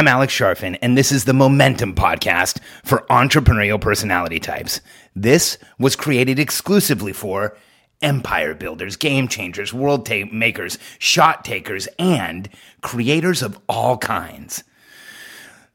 [0.00, 4.80] I'm Alex Charfen, and this is the Momentum Podcast for entrepreneurial personality types.
[5.14, 7.54] This was created exclusively for
[8.00, 12.48] empire builders, game changers, world ta- makers, shot takers, and
[12.80, 14.64] creators of all kinds.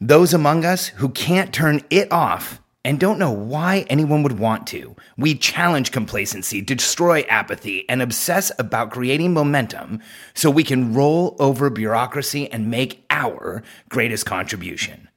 [0.01, 4.67] Those among us who can't turn it off and don't know why anyone would want
[4.67, 4.95] to.
[5.17, 10.02] We challenge complacency, destroy apathy, and obsess about creating momentum
[10.35, 15.09] so we can roll over bureaucracy and make our greatest contribution.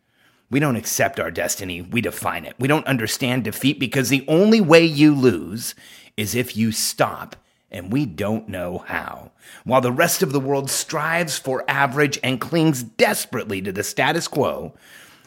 [0.50, 2.54] We don't accept our destiny, we define it.
[2.58, 5.75] We don't understand defeat because the only way you lose
[6.16, 7.36] is if you stop,
[7.71, 9.32] and we don't know how.
[9.64, 14.27] While the rest of the world strives for average and clings desperately to the status
[14.27, 14.72] quo,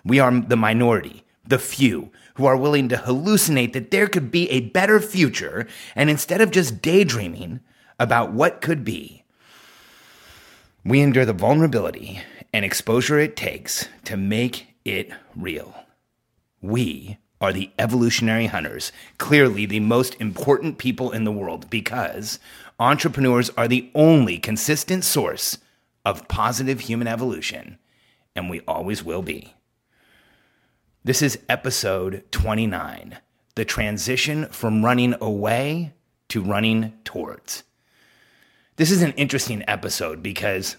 [0.03, 4.49] we are the minority, the few who are willing to hallucinate that there could be
[4.49, 7.59] a better future, and instead of just daydreaming
[7.99, 9.23] about what could be,
[10.83, 12.21] we endure the vulnerability
[12.53, 15.75] and exposure it takes to make it real.
[16.61, 22.39] We are the evolutionary hunters, clearly the most important people in the world because
[22.79, 25.57] entrepreneurs are the only consistent source
[26.05, 27.77] of positive human evolution,
[28.35, 29.53] and we always will be.
[31.03, 33.17] This is episode 29
[33.55, 35.93] the transition from running away
[36.29, 37.63] to running towards.
[38.75, 40.77] This is an interesting episode because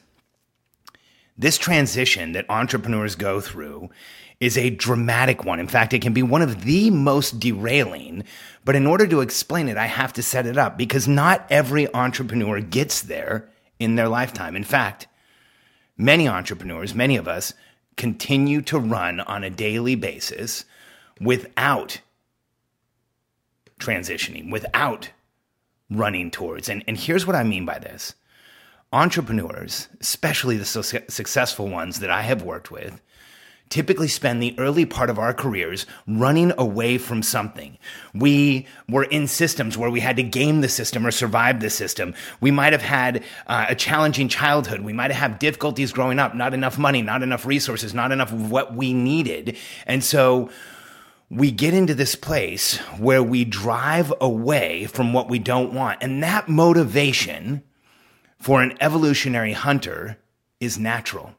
[1.36, 3.90] this transition that entrepreneurs go through
[4.38, 5.58] is a dramatic one.
[5.58, 8.22] In fact, it can be one of the most derailing.
[8.64, 11.92] But in order to explain it, I have to set it up because not every
[11.92, 13.50] entrepreneur gets there
[13.80, 14.54] in their lifetime.
[14.54, 15.08] In fact,
[15.96, 17.54] many entrepreneurs, many of us,
[17.96, 20.64] continue to run on a daily basis
[21.20, 22.00] without
[23.78, 25.10] transitioning, without
[25.90, 26.68] running towards.
[26.68, 28.14] And, and here's what I mean by this
[28.92, 33.00] entrepreneurs, especially the su- successful ones that I have worked with,
[33.72, 37.78] typically spend the early part of our careers running away from something.
[38.14, 42.14] We were in systems where we had to game the system or survive the system.
[42.42, 44.82] We might have had uh, a challenging childhood.
[44.82, 48.30] We might have had difficulties growing up, not enough money, not enough resources, not enough
[48.30, 49.56] of what we needed.
[49.86, 50.50] And so,
[51.30, 56.02] we get into this place where we drive away from what we don't want.
[56.02, 57.62] And that motivation
[58.38, 60.18] for an evolutionary hunter
[60.60, 61.34] is natural.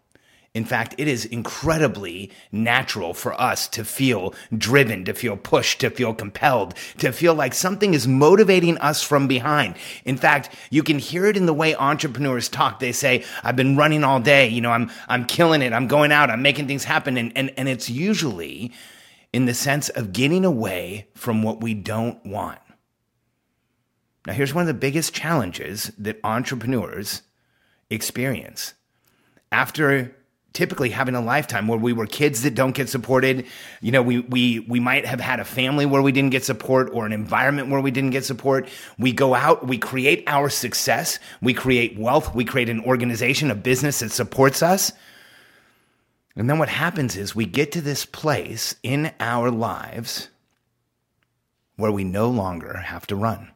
[0.53, 5.89] In fact, it is incredibly natural for us to feel driven, to feel pushed, to
[5.89, 9.75] feel compelled, to feel like something is motivating us from behind.
[10.05, 12.77] In fact, you can hear it in the way entrepreneurs talk.
[12.77, 14.47] They say, I've been running all day.
[14.47, 15.73] You know, I'm, I'm killing it.
[15.73, 16.29] I'm going out.
[16.29, 17.17] I'm making things happen.
[17.17, 18.71] And, and, and it's usually
[19.33, 22.59] in the sense of getting away from what we don't want.
[24.27, 27.23] Now, here's one of the biggest challenges that entrepreneurs
[27.89, 28.75] experience.
[29.51, 30.15] After
[30.53, 33.45] typically having a lifetime where we were kids that don't get supported.
[33.81, 36.91] You know, we, we, we might have had a family where we didn't get support
[36.93, 38.69] or an environment where we didn't get support.
[38.99, 43.55] We go out, we create our success, we create wealth, we create an organization, a
[43.55, 44.91] business that supports us.
[46.35, 50.29] And then what happens is we get to this place in our lives
[51.77, 53.51] where we no longer have to run.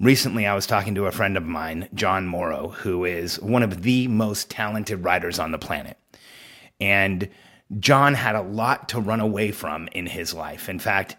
[0.00, 3.82] Recently, I was talking to a friend of mine, Jon Morrow, who is one of
[3.82, 5.96] the most talented writers on the planet.
[6.80, 7.28] And
[7.78, 10.68] Jon had a lot to run away from in his life.
[10.68, 11.16] In fact,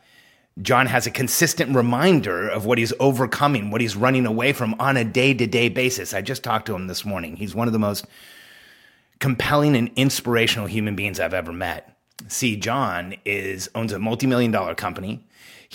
[0.62, 4.98] Jon has a consistent reminder of what he's overcoming, what he's running away from on
[4.98, 6.14] a day to day basis.
[6.14, 7.38] I just talked to him this morning.
[7.38, 8.06] He's one of the most
[9.20, 11.98] compelling and inspirational human beings I've ever met.
[12.28, 15.26] See, Jon is owns a multi-million dollar company.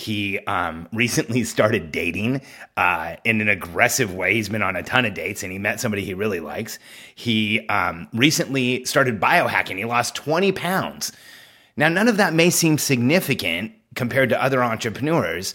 [0.01, 2.41] He um, recently started dating
[2.75, 4.33] uh, in an aggressive way.
[4.33, 6.79] He's been on a ton of dates and he met somebody he really likes.
[7.15, 9.77] He um, recently started biohacking.
[9.77, 11.11] He lost 20 pounds.
[11.77, 15.53] Now, none of that may seem significant compared to other entrepreneurs,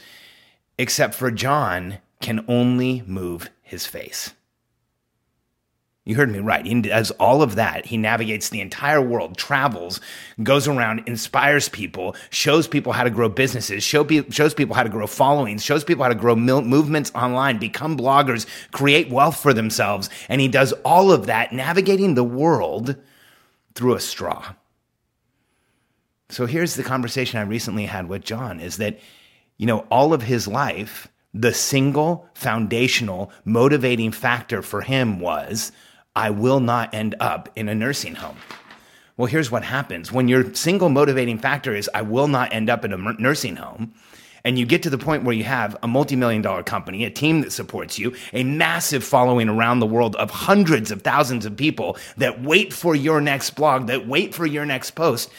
[0.79, 4.33] except for Jon can only move his face.
[6.07, 6.65] You heard me right.
[6.65, 7.85] He does all of that.
[7.85, 10.01] He navigates the entire world, travels,
[10.41, 14.85] goes around, inspires people, shows people how to grow businesses, show pe- shows people how
[14.85, 19.37] to grow followings, shows people how to grow mil- movements online, become bloggers, create wealth
[19.43, 20.09] for themselves.
[20.29, 22.95] And he does all of that, navigating the world
[23.75, 24.55] through a straw.
[26.29, 29.01] So here's the conversation I recently had with Jon is that,
[29.59, 35.73] you know, all of his life, the single foundational motivating factor for him was
[36.17, 38.39] I will not end up in a nursing home.
[39.19, 42.85] Well, here's what happens when your single motivating factor is I will not end up
[42.85, 43.95] in a nursing home,
[44.43, 47.43] and you get to the point where you have a multi-million dollar company, a team
[47.43, 51.97] that supports you, a massive following around the world of hundreds of thousands of people
[52.17, 55.31] that wait for your next blog, that wait for your next post,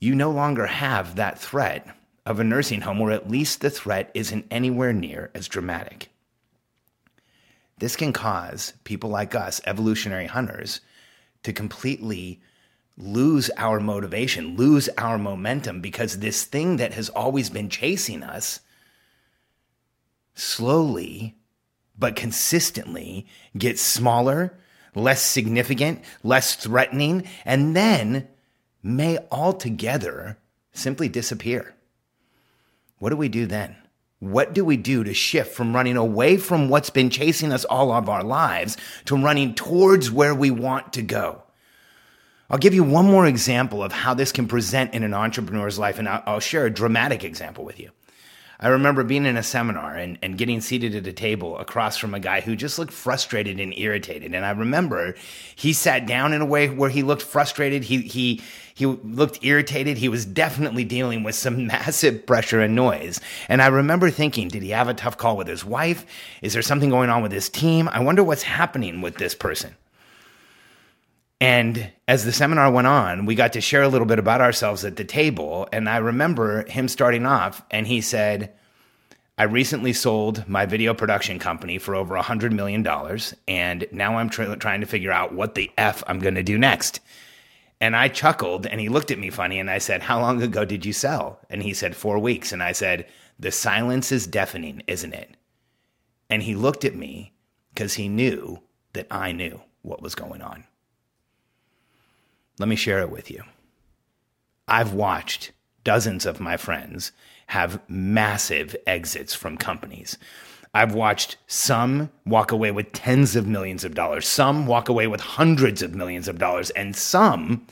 [0.00, 1.86] you no longer have that threat
[2.26, 6.10] of a nursing home, or at least the threat isn't anywhere near as dramatic.
[7.78, 10.80] This can cause people like us, evolutionary hunters,
[11.42, 12.40] to completely
[12.96, 18.60] lose our motivation, lose our momentum, because this thing that has always been chasing us
[20.34, 21.36] slowly
[21.96, 23.26] but consistently
[23.56, 24.58] gets smaller,
[24.94, 28.28] less significant, less threatening, and then
[28.82, 30.38] may altogether
[30.72, 31.74] simply disappear.
[32.98, 33.76] What do we do then?
[34.20, 37.92] What do we do to shift from running away from what's been chasing us all
[37.92, 38.76] of our lives
[39.06, 41.42] to running towards where we want to go?
[42.48, 45.98] I'll give you one more example of how this can present in an entrepreneur's life,
[45.98, 47.90] and I'll share a dramatic example with you.
[48.60, 52.14] I remember being in a seminar and, and getting seated at a table across from
[52.14, 54.34] a guy who just looked frustrated and irritated.
[54.34, 55.16] And I remember
[55.56, 57.82] he sat down in a way where he looked frustrated.
[57.82, 58.42] He, he,
[58.74, 59.96] he looked irritated.
[59.96, 63.20] He was definitely dealing with some massive pressure and noise.
[63.48, 66.04] And I remember thinking, did he have a tough call with his wife?
[66.42, 67.88] Is there something going on with his team?
[67.92, 69.76] I wonder what's happening with this person.
[71.40, 74.84] And as the seminar went on, we got to share a little bit about ourselves
[74.84, 75.68] at the table.
[75.72, 78.54] And I remember him starting off and he said,
[79.36, 82.86] I recently sold my video production company for over $100 million.
[83.48, 86.56] And now I'm tr- trying to figure out what the F I'm going to do
[86.56, 87.00] next.
[87.80, 90.64] And I chuckled and he looked at me funny and I said, How long ago
[90.64, 91.40] did you sell?
[91.50, 92.52] And he said, Four weeks.
[92.52, 93.06] And I said,
[93.38, 95.36] The silence is deafening, isn't it?
[96.30, 97.32] And he looked at me
[97.72, 98.60] because he knew
[98.92, 100.64] that I knew what was going on.
[102.58, 103.42] Let me share it with you.
[104.68, 107.12] I've watched dozens of my friends
[107.48, 110.16] have massive exits from companies.
[110.74, 115.20] I've watched some walk away with tens of millions of dollars, some walk away with
[115.20, 117.66] hundreds of millions of dollars, and some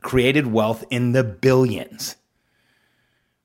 [0.00, 2.16] created wealth in the billions.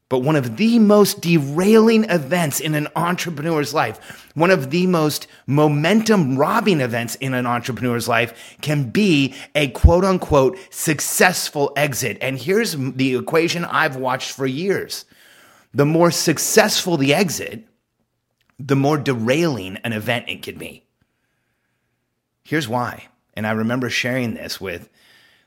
[0.08, 5.28] But one of the most derailing events in an entrepreneur's life, one of the most
[5.48, 12.18] momentum robbing events in an entrepreneur's life can be a quote unquote successful exit.
[12.22, 15.06] And here's the equation I've watched for years.
[15.74, 17.66] The more successful the exit,
[18.68, 20.84] the more derailing an event it could be.
[22.44, 23.08] Here's why.
[23.34, 24.90] And I remember sharing this with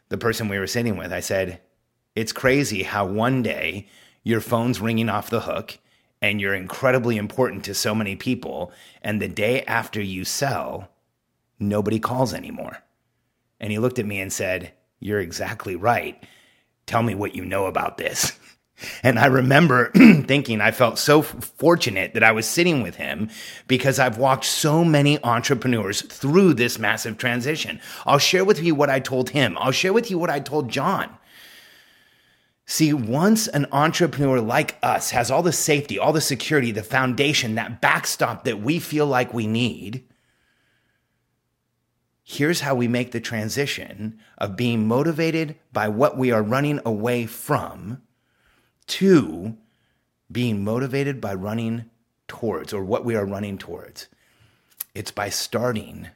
[0.09, 1.13] the person we were sitting with.
[1.13, 1.61] I said,
[2.15, 3.89] It's crazy how one day
[4.23, 5.79] your phone's ringing off the hook
[6.23, 8.73] and you're incredibly important to so many people.
[9.03, 10.89] And the day after you sell,
[11.59, 12.79] nobody calls anymore.
[13.61, 16.23] And he looked at me and said, You're exactly right.
[16.87, 18.39] Tell me what you know about this.
[19.03, 23.31] And I remember thinking I felt so fortunate that I was sitting with him
[23.69, 27.81] because I've walked so many entrepreneurs through this massive transition.
[28.05, 29.57] I'll share with you what I told him.
[29.61, 31.09] I'll share with you what I told Jon.
[32.67, 37.57] See, once an entrepreneur like us has all the safety, all the security, the foundation,
[37.57, 40.09] that backstop that we feel like we need,
[42.23, 47.27] here's how we make the transition of being motivated by what we are running away
[47.27, 48.01] from
[48.87, 49.57] to
[50.31, 51.91] being motivated by running
[52.29, 54.09] towards or what we are running towards.
[54.95, 56.09] It's by starting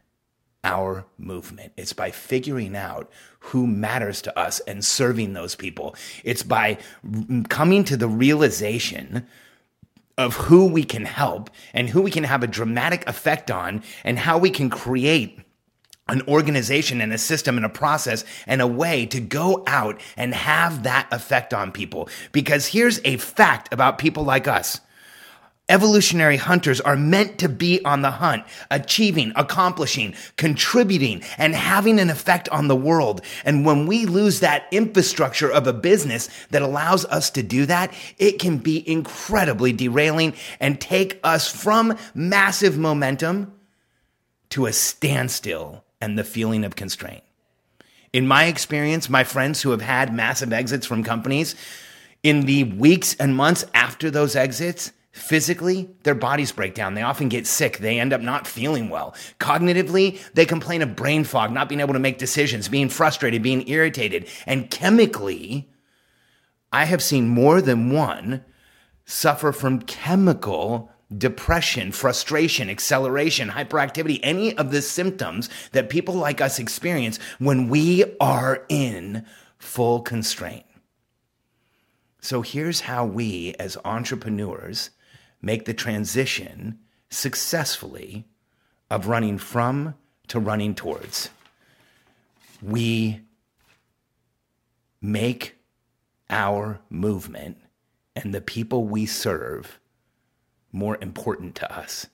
[0.65, 1.73] our movement.
[1.77, 5.95] It's by figuring out who matters to us and serving those people.
[6.25, 6.79] It's by
[7.49, 9.27] coming to the realization
[10.17, 14.19] of who we can help and who we can have a dramatic effect on and
[14.19, 15.41] how we can create
[16.09, 20.35] an organization and a system and a process and a way to go out and
[20.35, 22.09] have that effect on people.
[22.33, 24.81] Because here's a fact about people like us.
[25.71, 32.09] Evolutionary hunters are meant to be on the hunt, achieving, accomplishing, contributing, and having an
[32.09, 33.21] effect on the world.
[33.45, 37.93] And when we lose that infrastructure of a business that allows us to do that,
[38.17, 43.53] it can be incredibly derailing and take us from massive momentum
[44.49, 47.23] to a standstill and the feeling of constraint.
[48.13, 51.55] In my experience, my friends who have had massive exits from companies,
[52.23, 56.95] in the weeks and months after those exits, Physically, their bodies break down.
[56.95, 57.79] They often get sick.
[57.79, 59.15] They end up not feeling well.
[59.41, 63.69] Cognitively, they complain of brain fog, not being able to make decisions, being frustrated, being
[63.69, 64.29] irritated.
[64.47, 65.69] And chemically,
[66.73, 68.45] I have seen more than one
[69.07, 76.59] suffer from chemical depression, frustration, acceleration, hyperactivity, any of the symptoms that people like us
[76.59, 79.25] experience when we are in
[79.59, 80.67] full constraint.
[82.21, 84.91] So here's how we as entrepreneurs
[85.41, 86.79] make the transition
[87.11, 88.27] successfully
[88.91, 89.95] of running from
[90.27, 91.31] to running towards.
[92.61, 93.21] We
[95.01, 95.57] make
[96.29, 97.57] our movement
[98.17, 99.79] and the people we serve
[100.73, 102.07] more important to us.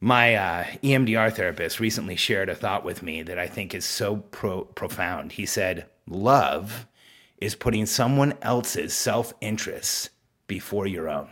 [0.00, 4.18] My uh, EMDR therapist recently shared a thought with me that I think is so
[4.18, 5.32] pro- profound.
[5.32, 6.86] He said, Love
[7.40, 10.10] is putting someone else's self interests
[10.46, 11.30] before your own.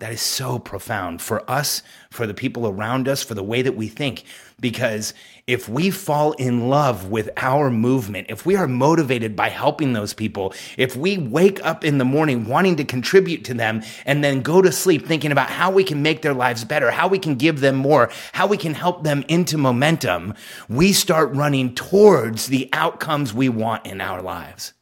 [0.00, 3.74] That is so profound for us, for the people around us, for the way that
[3.74, 4.22] we think.
[4.60, 5.12] Because
[5.48, 10.14] if we fall in love with our movement, if we are motivated by helping those
[10.14, 14.40] people, if we wake up in the morning wanting to contribute to them and then
[14.40, 17.34] go to sleep thinking about how we can make their lives better, how we can
[17.34, 20.32] give them more, how we can help them into momentum,
[20.68, 24.74] we start running towards the outcomes we want in our lives.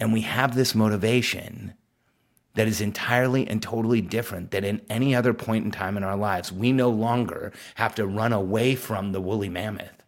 [0.00, 1.74] And we have this motivation
[2.58, 6.16] that is entirely and totally different than in any other point in time in our
[6.16, 6.50] lives.
[6.50, 10.02] We no longer have to run away from the woolly mammoth.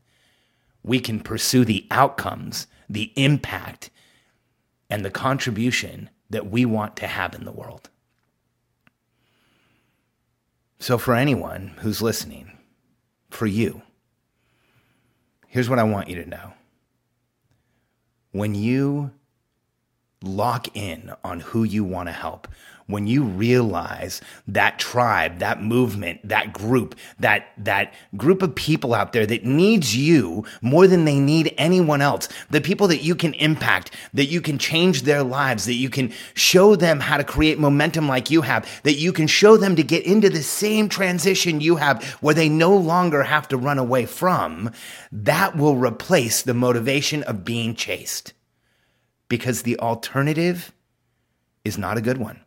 [0.82, 3.90] We can pursue the outcomes, the impact,
[4.90, 7.88] and the contribution that we want to have in the world.
[10.80, 12.58] So, for anyone who's listening,
[13.30, 13.82] for you,
[15.46, 16.54] here's what I want you to know.
[18.32, 19.12] When you
[20.22, 22.46] lock in on who you want to help.
[22.86, 29.12] When you realize that tribe, that movement, that group, that, that group of people out
[29.12, 33.32] there that needs you more than they need anyone else, the people that you can
[33.34, 37.60] impact, that you can change their lives, that you can show them how to create
[37.60, 41.60] momentum like you have, that you can show them to get into the same transition
[41.60, 44.70] you have where they no longer have to run away from,
[45.12, 48.34] that will replace the motivation of being chased
[49.30, 50.72] because the alternative
[51.64, 52.40] is not a good one.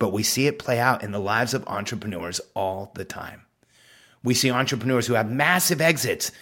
[0.00, 3.42] But we see it play out in the lives of entrepreneurs all the time.
[4.24, 6.32] We see entrepreneurs who have massive exits,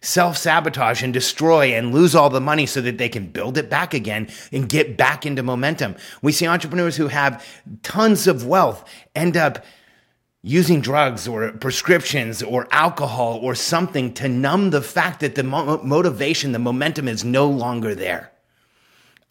[0.00, 3.70] self sabotage and destroy and lose all the money so that they can build it
[3.70, 5.94] back again and get back into momentum.
[6.20, 7.46] We see entrepreneurs who have
[7.82, 9.64] tons of wealth end up
[10.42, 16.50] using drugs or prescriptions or alcohol or something to numb the fact that the motivation,
[16.50, 18.32] the momentum is no longer there.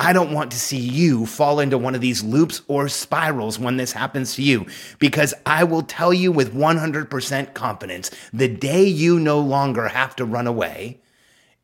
[0.02, 3.78] I don't want to see you fall into one of these loops or spirals when
[3.78, 4.66] this happens to you
[4.98, 10.26] because I will tell you with 100% confidence the day you no longer have to
[10.26, 11.02] run away,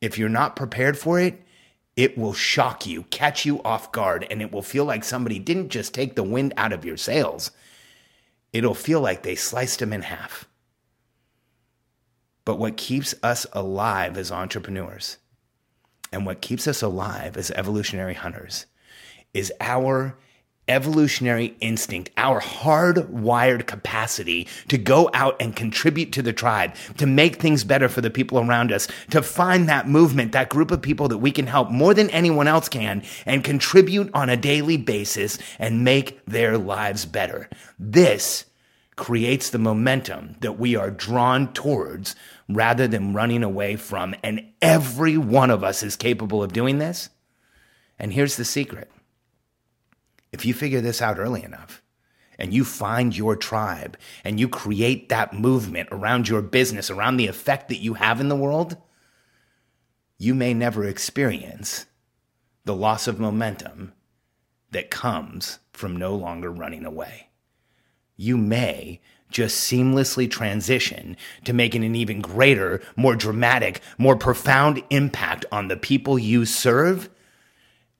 [0.00, 1.42] if you're not prepared for it,
[1.96, 5.70] it will shock you, catch you off guard, and it will feel like somebody didn't
[5.70, 7.50] just take the wind out of your sails.
[8.52, 10.46] It'll feel like they sliced them in half.
[12.44, 15.16] But what keeps us alive as entrepreneurs
[16.12, 18.66] and what keeps us alive as evolutionary hunters
[19.34, 20.16] is our
[20.68, 27.36] evolutionary instinct, our hardwired capacity to go out and contribute to the tribe, to make
[27.36, 31.08] things better for the people around us, to find that movement, that group of people
[31.08, 35.38] that we can help more than anyone else can and contribute on a daily basis
[35.58, 37.48] and make their lives better.
[37.78, 38.44] This
[38.98, 42.16] creates the momentum that we are drawn towards
[42.48, 44.14] rather than running away from.
[44.22, 47.08] And every one of us is capable of doing this.
[47.98, 48.90] And here's the secret
[50.30, 51.82] if you figure this out early enough,
[52.38, 57.28] and you find your tribe and you create that movement around your business, around the
[57.28, 58.76] effect that you have in the world,
[60.18, 61.86] you may never experience
[62.64, 63.92] the loss of momentum
[64.70, 67.27] that comes from no longer running away
[68.18, 75.46] you may just seamlessly transition to making an even greater, more dramatic, more profound impact
[75.52, 77.08] on the people you serve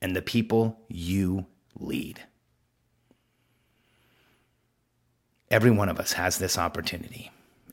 [0.02, 1.46] and the people you
[1.78, 2.20] lead.
[5.50, 7.30] Every one of us has this opportunity,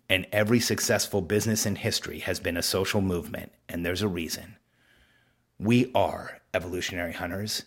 [0.10, 4.56] and every successful business in history has been a social movement, and there's a reason.
[5.60, 7.64] We are evolutionary hunters,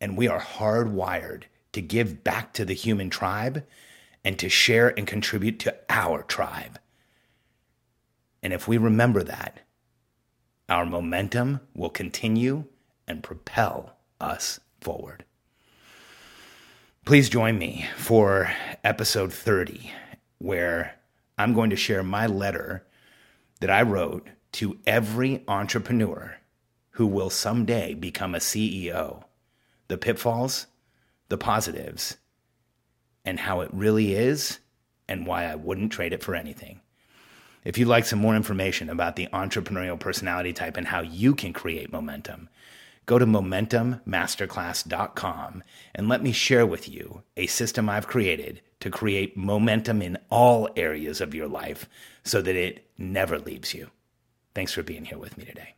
[0.00, 3.64] and we are hardwired to give back to the human tribe
[4.24, 6.78] and to share and contribute to our tribe.
[8.42, 9.60] And if we remember that,
[10.68, 12.64] our momentum will continue
[13.06, 15.24] and propel us forward.
[17.04, 18.50] Please join me for
[18.82, 19.90] episode 30,
[20.38, 20.94] where
[21.36, 22.86] I'm going to share my letter
[23.60, 26.36] that I wrote to every entrepreneur
[26.90, 29.24] who will someday become a CEO.
[29.88, 30.66] The pitfalls,
[31.28, 32.16] the positives,
[33.24, 34.58] and how it really is
[35.08, 36.80] and why I wouldn't trade it for anything.
[37.64, 41.54] If you'd like some more information about the entrepreneurial personality type and how you can
[41.54, 42.50] create momentum,
[43.06, 45.62] go to momentummasterclass.com
[45.94, 50.68] and let me share with you a system I've created to create momentum in all
[50.76, 51.88] areas of your life
[52.22, 53.88] so that it never leaves you.
[54.54, 55.73] Thanks for being here with me today.